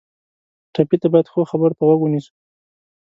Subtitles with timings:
[0.73, 2.33] ټپي ته باید ښو خبرو ته غوږ ونیسو.